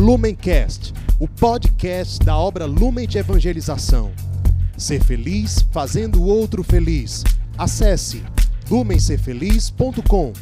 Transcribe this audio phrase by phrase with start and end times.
[0.00, 4.10] Lumencast, o podcast da obra Lumen de Evangelização.
[4.74, 7.22] Ser feliz fazendo o outro feliz.
[7.58, 8.24] Acesse
[8.70, 10.32] lumencerfeliz.com.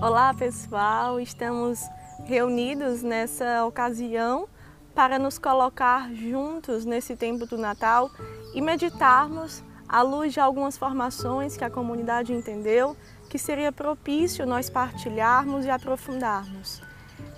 [0.00, 1.80] Olá pessoal, estamos
[2.26, 4.46] reunidos nessa ocasião
[4.94, 8.08] para nos colocar juntos nesse tempo do Natal
[8.54, 12.96] e meditarmos à luz de algumas formações que a comunidade entendeu
[13.28, 16.80] que seria propício nós partilharmos e aprofundarmos.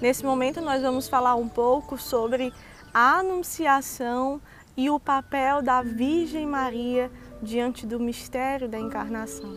[0.01, 2.53] Nesse momento nós vamos falar um pouco sobre
[2.93, 4.41] a anunciação
[4.77, 7.11] e o papel da Virgem Maria
[7.43, 9.57] diante do mistério da encarnação.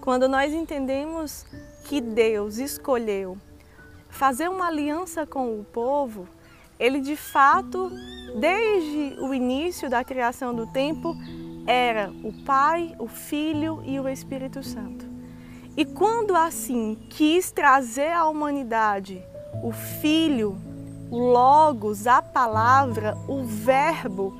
[0.00, 1.46] Quando nós entendemos
[1.84, 3.38] que Deus escolheu
[4.08, 6.26] fazer uma aliança com o povo,
[6.78, 7.90] ele de fato,
[8.40, 11.14] desde o início da criação do tempo,
[11.66, 15.04] era o Pai, o Filho e o Espírito Santo.
[15.76, 19.22] E quando assim quis trazer à humanidade
[19.62, 20.56] o Filho,
[21.10, 24.38] o Logos, a palavra, o Verbo,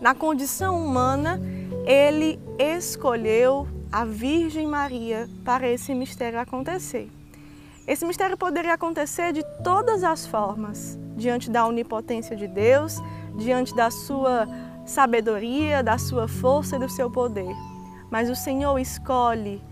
[0.00, 1.40] na condição humana,
[1.86, 7.08] ele escolheu a Virgem Maria para esse mistério acontecer.
[7.86, 12.98] Esse mistério poderia acontecer de todas as formas, diante da onipotência de Deus,
[13.36, 14.48] diante da sua
[14.84, 17.54] sabedoria, da sua força e do seu poder.
[18.10, 19.62] Mas o Senhor escolhe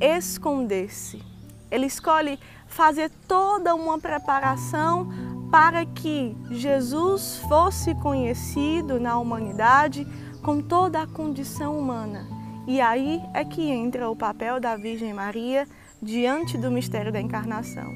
[0.00, 1.22] esconder-se.
[1.70, 5.08] Ele escolhe fazer toda uma preparação
[5.50, 10.06] para que Jesus fosse conhecido na humanidade
[10.42, 12.26] com toda a condição humana.
[12.66, 15.66] E aí é que entra o papel da Virgem Maria
[16.02, 17.94] diante do mistério da encarnação,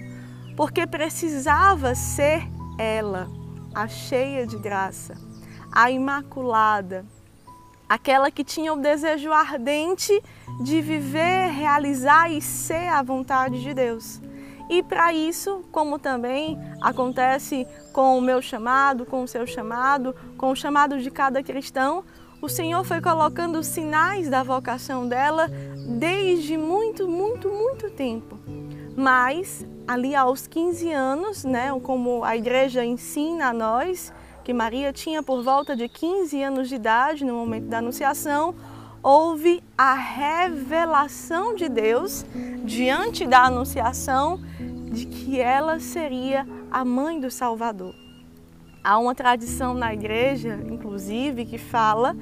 [0.57, 3.29] porque precisava ser ela,
[3.75, 5.15] a cheia de graça,
[5.73, 7.05] a imaculada,
[7.89, 10.23] aquela que tinha o desejo ardente
[10.63, 14.21] de viver, realizar e ser a vontade de Deus.
[14.69, 20.53] E para isso, como também acontece com o meu chamado, com o seu chamado, com
[20.53, 22.05] o chamado de cada cristão,
[22.41, 25.49] o Senhor foi colocando sinais da vocação dela
[25.99, 28.39] desde muito, muito, muito tempo.
[28.97, 34.13] Mas ali aos 15 anos, né, como a igreja ensina a nós,
[34.51, 38.53] que Maria tinha por volta de 15 anos de idade no momento da anunciação,
[39.01, 42.27] houve a revelação de Deus
[42.65, 44.41] diante da anunciação
[44.91, 47.95] de que ela seria a mãe do Salvador.
[48.83, 52.17] Há uma tradição na igreja, inclusive, que fala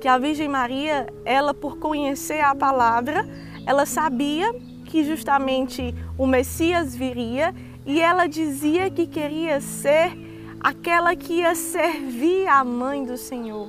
[0.00, 3.28] que a Virgem Maria, ela por conhecer a palavra,
[3.66, 4.54] ela sabia
[4.84, 7.52] que justamente o Messias viria
[7.84, 10.30] e ela dizia que queria ser
[10.62, 13.68] aquela que ia servir a mãe do Senhor.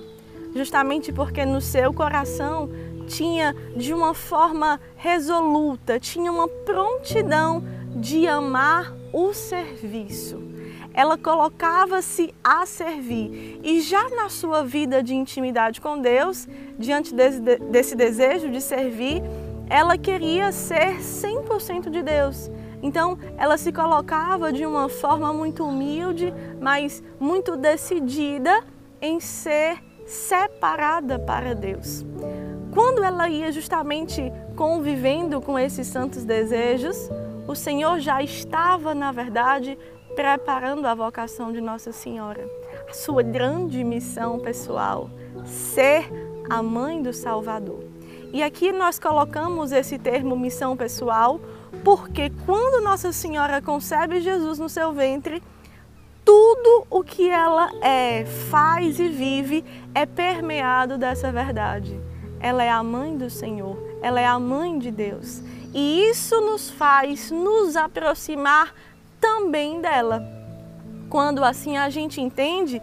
[0.56, 2.70] Justamente porque no seu coração
[3.08, 7.64] tinha de uma forma resoluta, tinha uma prontidão
[7.96, 10.54] de amar o serviço
[10.94, 13.60] ela colocava-se a servir.
[13.64, 19.22] E já na sua vida de intimidade com Deus, diante desse, desse desejo de servir,
[19.70, 22.50] ela queria ser 100% de Deus.
[22.84, 28.62] Então, ela se colocava de uma forma muito humilde, mas muito decidida
[29.02, 32.06] em ser separada para Deus.
[32.74, 37.10] Quando ela ia justamente convivendo com esses santos desejos,
[37.48, 39.78] o Senhor já estava, na verdade,
[40.14, 42.46] preparando a vocação de Nossa Senhora,
[42.90, 45.10] a sua grande missão pessoal,
[45.46, 46.10] ser
[46.50, 47.93] a mãe do Salvador.
[48.34, 51.40] E aqui nós colocamos esse termo missão pessoal
[51.84, 55.44] porque quando Nossa Senhora concebe Jesus no seu ventre,
[56.26, 59.64] tudo o que ela é, faz e vive
[59.94, 62.02] é permeado dessa verdade.
[62.40, 65.44] Ela é a mãe do Senhor, ela é a mãe de Deus.
[65.72, 68.74] E isso nos faz nos aproximar
[69.22, 70.24] também dela.
[71.08, 72.82] Quando assim a gente entende,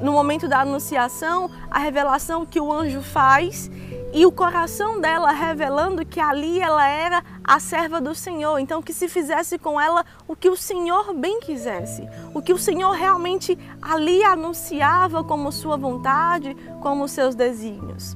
[0.00, 3.68] no momento da anunciação, a revelação que o anjo faz
[4.12, 8.92] e o coração dela revelando que ali ela era a serva do Senhor, então que
[8.92, 13.58] se fizesse com ela o que o Senhor bem quisesse, o que o Senhor realmente
[13.80, 18.14] ali anunciava como sua vontade, como seus desígnios.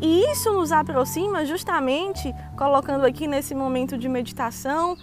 [0.00, 4.96] E isso nos aproxima justamente, colocando aqui nesse momento de meditação,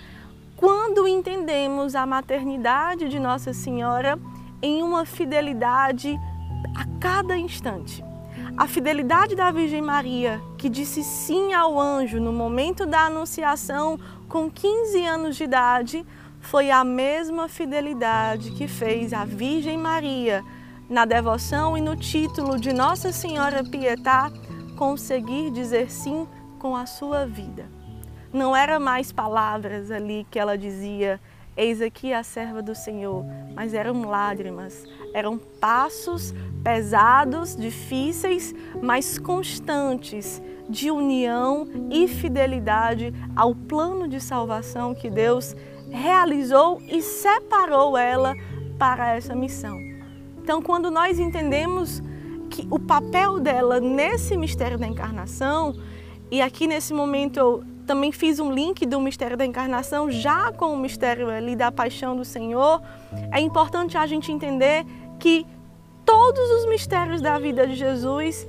[0.55, 4.17] quando entendemos a maternidade de Nossa Senhora
[4.61, 6.17] em uma fidelidade
[6.75, 8.03] a cada instante.
[8.57, 13.99] A fidelidade da Virgem Maria, que disse sim ao anjo no momento da anunciação
[14.29, 16.05] com 15 anos de idade,
[16.39, 20.41] foi a mesma fidelidade que fez a Virgem Maria
[20.89, 24.31] na devoção e no título de Nossa Senhora Pietá
[24.77, 26.25] conseguir dizer sim
[26.57, 27.69] com a sua vida.
[28.31, 31.19] Não era mais palavras ali que ela dizia,
[31.55, 40.41] eis aqui a serva do Senhor, mas eram lágrimas, eram passos pesados, difíceis, mas constantes
[40.69, 45.55] de união e fidelidade ao plano de salvação que Deus
[45.89, 48.35] realizou e separou ela
[48.77, 49.79] para essa missão.
[50.41, 52.01] Então, quando nós entendemos
[52.49, 55.75] que o papel dela nesse mistério da encarnação,
[56.29, 60.73] e aqui nesse momento eu também fiz um link do mistério da encarnação já com
[60.73, 62.81] o mistério ali da paixão do Senhor,
[63.31, 64.85] é importante a gente entender
[65.19, 65.45] que
[66.05, 68.47] todos os mistérios da vida de Jesus,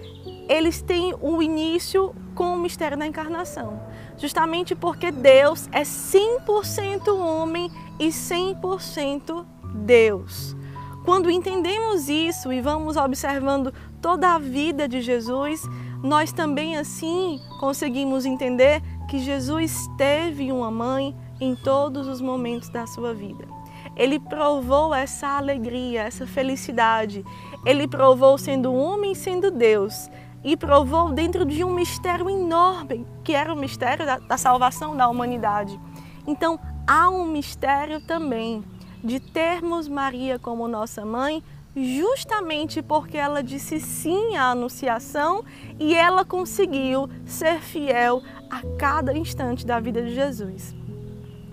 [0.48, 3.80] eles têm o início com o mistério da encarnação.
[4.18, 9.44] Justamente porque Deus é 100% homem e 100%
[9.74, 10.56] Deus.
[11.04, 13.72] Quando entendemos isso e vamos observando
[14.02, 15.62] toda a vida de Jesus,
[16.02, 22.86] nós também assim conseguimos entender que Jesus teve uma mãe em todos os momentos da
[22.86, 23.46] sua vida.
[23.94, 27.24] Ele provou essa alegria, essa felicidade.
[27.64, 30.10] Ele provou sendo homem, sendo Deus.
[30.44, 35.08] E provou dentro de um mistério enorme, que era o mistério da, da salvação da
[35.08, 35.80] humanidade.
[36.26, 38.62] Então, há um mistério também
[39.02, 41.42] de termos Maria como nossa mãe,
[41.76, 45.44] justamente porque ela disse sim à anunciação
[45.78, 50.74] e ela conseguiu ser fiel a cada instante da vida de Jesus.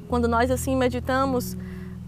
[0.08, 1.58] Quando nós assim meditamos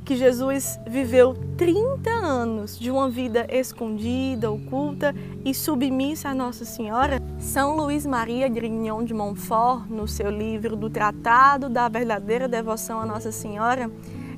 [0.06, 7.20] que Jesus viveu 30 anos de uma vida escondida, oculta e submissa a Nossa Senhora,
[7.40, 13.06] São Luís Maria Grignon de Montfort, no seu livro do Tratado da Verdadeira Devoção a
[13.06, 13.90] Nossa Senhora,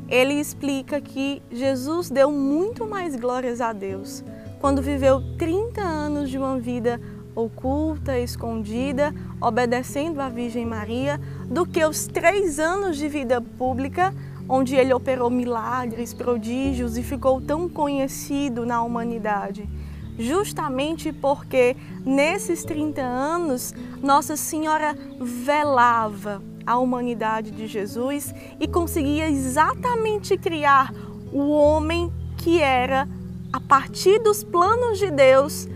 [0.08, 4.24] ele explica que Jesus deu muito mais glórias a Deus
[4.60, 7.00] quando viveu 30 anos de uma vida
[7.36, 14.14] oculta, escondida, obedecendo à Virgem Maria, do que os três anos de vida pública,
[14.50, 19.70] onde ele operou milagres, prodígios e ficou tão conhecido na humanidade.
[20.18, 30.38] Justamente porque nesses 30 anos Nossa Senhora velava a humanidade de Jesus e conseguia exatamente
[30.38, 30.94] criar
[31.32, 33.08] o homem que era,
[33.54, 35.68] a partir dos planos de Deus,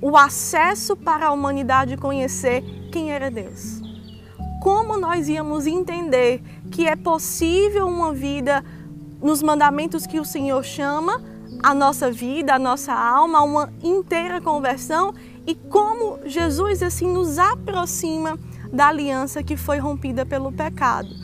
[0.00, 3.80] o acesso para a humanidade conhecer quem era Deus.
[4.60, 6.42] Como nós íamos entender
[6.72, 8.64] que é possível uma vida
[9.22, 11.22] nos mandamentos que o Senhor chama,
[11.62, 15.14] a nossa vida, a nossa alma, uma inteira conversão
[15.46, 18.36] e como Jesus assim nos aproxima
[18.72, 21.14] da aliança que foi rompida pelo pecado.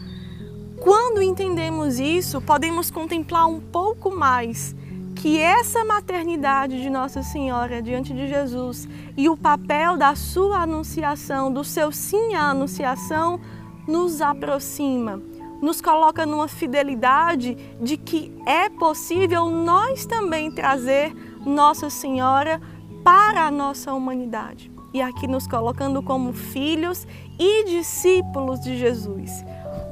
[0.81, 4.77] Quando entendemos isso, podemos contemplar um pouco mais
[5.17, 8.87] que essa maternidade de Nossa Senhora diante de Jesus
[9.17, 13.41] e o papel da sua anunciação, do seu sim à anunciação,
[13.89, 15.21] nos aproxima,
[15.61, 21.13] nos coloca numa fidelidade de que é possível nós também trazer
[21.45, 22.61] Nossa Senhora
[23.03, 27.07] para a nossa humanidade e aqui nos colocando como filhos
[27.39, 29.45] e discípulos de Jesus.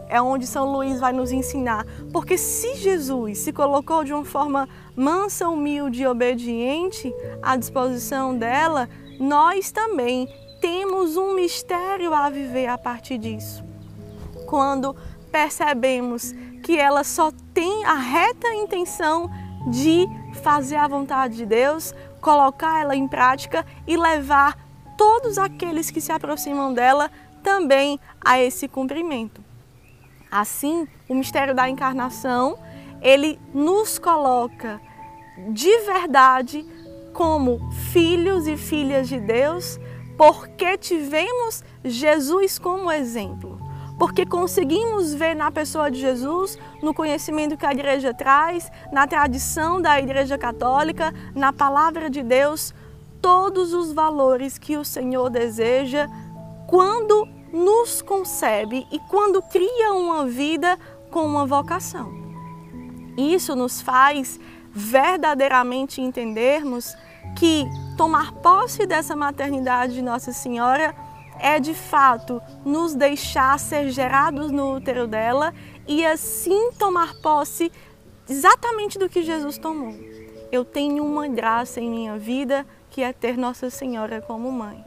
[0.09, 4.69] É onde São Luís vai nos ensinar, porque se Jesus se colocou de uma forma
[4.95, 7.13] mansa, humilde e obediente
[7.43, 8.89] à disposição dela,
[9.19, 10.29] nós também
[10.61, 13.65] temos um mistério a viver a partir disso.
[14.47, 14.97] Quando
[15.31, 16.33] percebemos
[16.63, 19.31] que ela só tem a reta intenção
[19.71, 20.07] de
[20.43, 24.66] fazer a vontade de Deus, colocar ela em prática e levar
[24.97, 27.11] todos aqueles que se aproximam dela
[27.43, 29.45] também a esse cumprimento.
[30.31, 32.59] Assim, o mistério da encarnação,
[33.01, 34.81] ele nos coloca
[35.51, 36.67] de verdade
[37.13, 39.79] como filhos e filhas de Deus,
[40.19, 43.59] porque tivemos Jesus como exemplo.
[43.99, 49.81] Porque conseguimos ver na pessoa de Jesus, no conhecimento que a igreja traz, na tradição
[49.81, 52.75] da igreja católica, na palavra de Deus,
[53.21, 56.09] todos os valores que o Senhor deseja
[56.67, 60.79] quando nos concebe e quando cria uma vida
[61.11, 62.13] com uma vocação.
[63.17, 64.39] Isso nos faz
[64.71, 66.95] verdadeiramente entendermos
[67.39, 67.65] que
[67.97, 70.95] tomar posse dessa maternidade de Nossa Senhora
[71.39, 75.55] é de fato nos deixar ser gerados no útero dela
[75.87, 77.71] e assim tomar posse
[78.29, 79.95] exatamente do que Jesus tomou.
[80.51, 82.67] Eu tenho uma graça em minha vida
[82.97, 84.83] que é ter Nossa Senhora como mãe.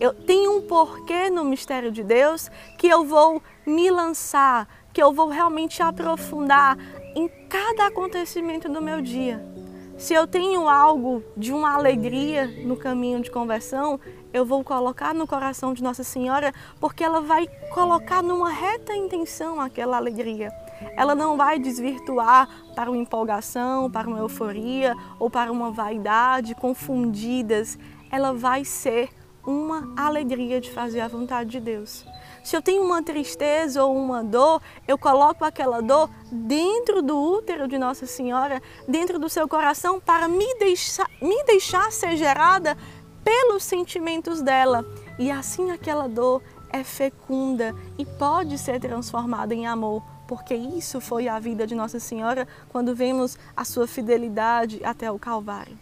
[0.00, 5.12] Eu tenho um porquê no mistério de Deus que eu vou me lançar, que eu
[5.12, 6.76] vou realmente aprofundar
[7.14, 9.40] em cada acontecimento do meu dia.
[9.96, 14.00] Se eu tenho algo de uma alegria no caminho de conversão,
[14.32, 19.60] eu vou colocar no coração de Nossa Senhora, porque ela vai colocar numa reta intenção
[19.60, 20.50] aquela alegria.
[20.96, 27.78] Ela não vai desvirtuar para uma empolgação, para uma euforia ou para uma vaidade confundidas.
[28.10, 29.10] Ela vai ser
[29.46, 32.04] uma alegria de fazer a vontade de Deus.
[32.42, 37.66] Se eu tenho uma tristeza ou uma dor, eu coloco aquela dor dentro do útero
[37.66, 42.76] de Nossa Senhora, dentro do seu coração, para me deixar, me deixar ser gerada
[43.22, 44.84] pelos sentimentos dela.
[45.18, 51.28] E assim aquela dor é fecunda e pode ser transformada em amor, porque isso foi
[51.28, 55.78] a vida de Nossa Senhora quando vemos a sua fidelidade até o Calvário.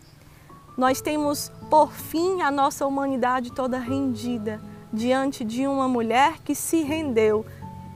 [0.76, 4.60] Nós temos por fim a nossa humanidade toda rendida
[4.92, 7.44] diante de uma mulher que se rendeu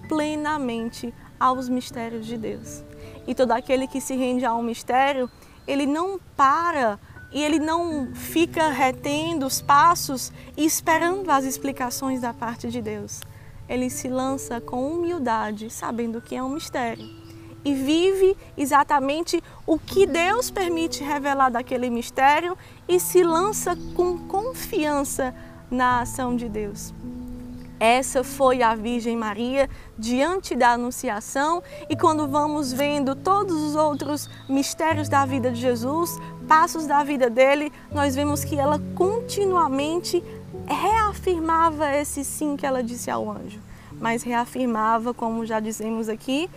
[0.08, 2.82] plenamente aos mistérios de Deus.
[3.26, 5.30] E todo aquele que se rende a um mistério,
[5.66, 6.98] ele não para
[7.32, 13.20] e ele não fica retendo os passos e esperando as explicações da parte de Deus.
[13.68, 17.08] Ele se lança com humildade, sabendo que é um mistério.
[17.64, 22.56] E vive exatamente o que Deus permite revelar daquele mistério
[22.88, 25.34] e se lança com confiança
[25.70, 26.94] na ação de Deus.
[27.78, 29.68] Essa foi a Virgem Maria
[29.98, 36.18] diante da Anunciação, e quando vamos vendo todos os outros mistérios da vida de Jesus,
[36.48, 40.24] passos da vida dele, nós vemos que ela continuamente
[40.74, 43.60] reafirmava esse sim que ela disse ao anjo,
[44.00, 46.50] mas reafirmava, como já dizemos aqui,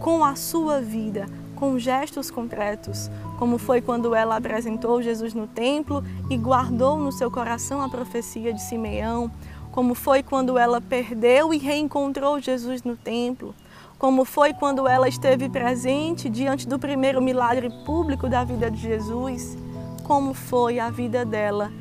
[0.00, 1.26] com a sua vida,
[1.56, 7.30] com gestos concretos, como foi quando ela apresentou Jesus no templo e guardou no seu
[7.30, 9.30] coração a profecia de Simeão,
[9.70, 13.54] como foi quando ela perdeu e reencontrou Jesus no templo,
[13.98, 19.56] como foi quando ela esteve presente diante do primeiro milagre público da vida de Jesus,
[20.02, 21.72] como foi a vida dela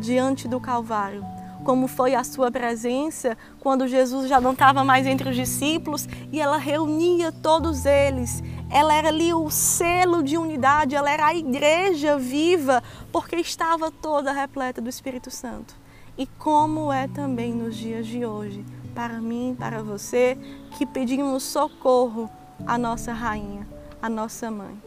[0.00, 1.24] diante do Calvário,
[1.64, 6.40] como foi a sua presença quando Jesus já não estava mais entre os discípulos e
[6.40, 8.42] ela reunia todos eles.
[8.70, 12.82] Ela era ali o selo de unidade, ela era a igreja viva,
[13.12, 15.84] porque estava toda repleta do Espírito Santo
[16.16, 20.38] e como é também nos dias de hoje, para mim, para você,
[20.78, 22.30] que pedimos socorro
[22.66, 23.66] à nossa rainha,
[24.00, 24.80] à nossa mãe.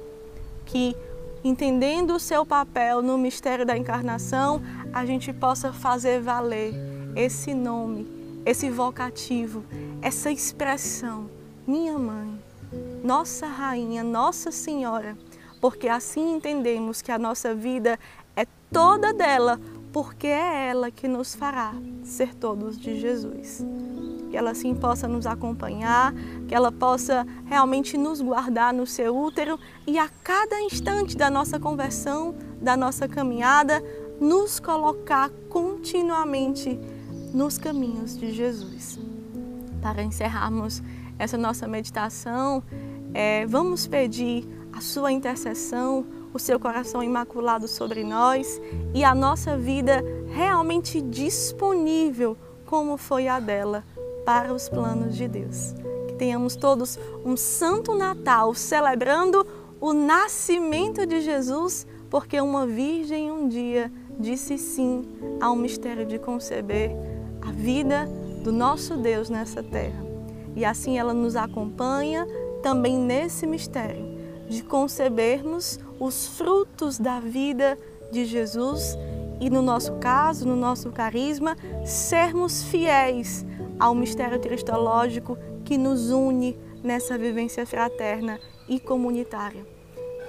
[0.65, 0.95] Que,
[1.43, 4.61] entendendo o seu papel no mistério da encarnação,
[4.93, 6.73] a gente possa fazer valer
[7.15, 8.07] esse nome,
[8.45, 9.63] esse vocativo,
[10.01, 11.29] essa expressão,
[11.65, 12.39] minha mãe,
[13.03, 15.17] nossa rainha, Nossa Senhora,
[15.61, 17.97] porque assim entendemos que a nossa vida
[18.35, 19.59] é toda dela
[19.91, 23.65] porque é ela que nos fará ser todos de Jesus.
[24.29, 26.13] Que ela assim possa nos acompanhar,
[26.47, 31.59] que ela possa realmente nos guardar no seu útero e a cada instante da nossa
[31.59, 33.81] conversão, da nossa caminhada,
[34.19, 36.79] nos colocar continuamente
[37.33, 38.99] nos caminhos de Jesus.
[39.81, 40.81] Para encerrarmos
[41.19, 42.63] essa nossa meditação,
[43.13, 46.05] é, vamos pedir a sua intercessão
[46.37, 48.61] o seu coração imaculado sobre nós
[48.93, 53.83] e a nossa vida realmente disponível, como foi a dela,
[54.23, 55.73] para os planos de Deus.
[56.07, 59.45] Que tenhamos todos um Santo Natal celebrando
[59.81, 65.05] o nascimento de Jesus, porque uma virgem um dia disse sim
[65.39, 66.91] ao mistério de conceber
[67.41, 68.07] a vida
[68.43, 70.05] do nosso Deus nessa terra.
[70.55, 72.27] E assim ela nos acompanha
[72.63, 74.17] também nesse mistério
[74.49, 77.77] de concebermos os frutos da vida
[78.11, 78.97] de Jesus
[79.39, 81.55] e, no nosso caso, no nosso carisma,
[81.85, 83.45] sermos fiéis
[83.79, 89.76] ao mistério cristológico que nos une nessa vivência fraterna e comunitária.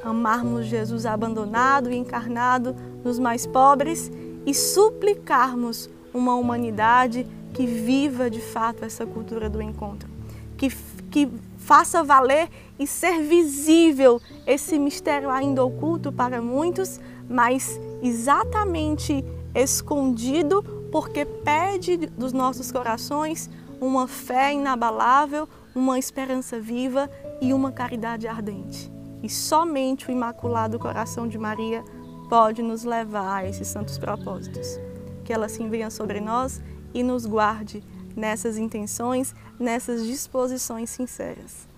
[0.04, 2.74] Amarmos Jesus abandonado e encarnado
[3.04, 4.10] nos mais pobres
[4.46, 10.08] e suplicarmos uma humanidade que viva de fato essa cultura do encontro,
[10.56, 10.70] que,
[11.10, 11.28] que
[11.58, 19.24] faça valer e ser visível esse mistério ainda oculto para muitos, mas exatamente
[19.54, 20.62] escondido,
[20.92, 23.50] porque pede dos nossos corações
[23.80, 28.97] uma fé inabalável, uma esperança viva e uma caridade ardente.
[29.22, 31.84] E somente o Imaculado Coração de Maria
[32.28, 34.78] pode nos levar a esses santos propósitos.
[35.24, 36.62] Que ela assim venha sobre nós
[36.94, 37.82] e nos guarde
[38.14, 41.68] nessas intenções, nessas disposições sinceras.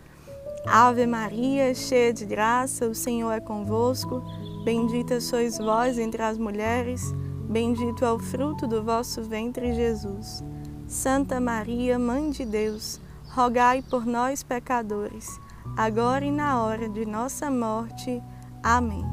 [0.66, 4.22] Ave Maria, cheia de graça, o Senhor é convosco.
[4.64, 7.02] Bendita sois vós entre as mulheres,
[7.48, 10.44] bendito é o fruto do vosso ventre, Jesus.
[10.86, 15.40] Santa Maria, Mãe de Deus, rogai por nós, pecadores,
[15.76, 18.22] agora e na hora de nossa morte.
[18.62, 19.04] Amém.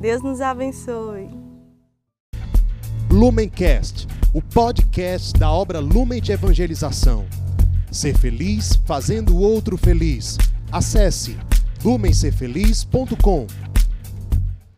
[0.00, 1.30] Deus nos abençoe.
[3.10, 7.26] Lumencast o podcast da obra Lumen de Evangelização.
[7.90, 10.38] Ser feliz fazendo o outro feliz.
[10.70, 11.36] Acesse
[11.84, 13.46] lumencerfeliz.com.